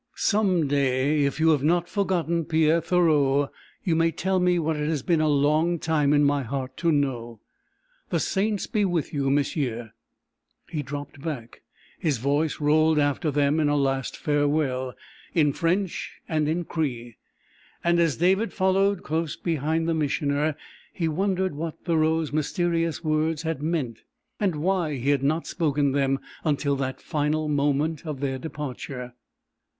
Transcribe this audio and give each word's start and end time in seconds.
Some 0.15 0.67
day, 0.67 1.25
if 1.25 1.39
you 1.39 1.49
have 1.49 1.61
not 1.61 1.87
forgotten 1.87 2.45
Pierre 2.45 2.81
Thoreau, 2.81 3.51
you 3.83 3.95
may 3.95 4.09
tell 4.11 4.39
me 4.39 4.57
what 4.57 4.75
it 4.75 4.89
has 4.89 5.03
been 5.03 5.21
a 5.21 5.27
long 5.27 5.77
time 5.77 6.11
in 6.11 6.23
my 6.23 6.41
heart 6.41 6.75
to 6.77 6.91
know. 6.91 7.39
The 8.09 8.19
saints 8.19 8.65
be 8.65 8.83
with 8.83 9.13
you, 9.13 9.29
m'sieu!" 9.29 9.89
He 10.67 10.81
dropped 10.81 11.21
back. 11.21 11.61
His 11.99 12.17
voice 12.17 12.59
rolled 12.59 12.97
after 12.97 13.29
them 13.29 13.59
in 13.59 13.69
a 13.69 13.75
last 13.77 14.17
farewell, 14.17 14.95
in 15.35 15.53
French, 15.53 16.19
and 16.27 16.47
in 16.49 16.65
Cree, 16.65 17.17
and 17.83 17.99
as 17.99 18.17
David 18.17 18.51
followed 18.53 19.03
close 19.03 19.35
behind 19.35 19.87
the 19.87 19.93
Missioner 19.93 20.55
he 20.91 21.07
wondered 21.07 21.53
what 21.53 21.77
Thoreau's 21.85 22.33
mysterious 22.33 23.03
words 23.03 23.43
had 23.43 23.61
meant, 23.61 23.99
and 24.39 24.55
why 24.55 24.95
he 24.95 25.09
had 25.11 25.21
not 25.21 25.45
spoken 25.45 25.91
them 25.91 26.17
until 26.43 26.75
that 26.77 27.03
final 27.03 27.47
moment 27.47 28.03
of 28.07 28.19
their 28.19 28.39
departure. 28.39 29.13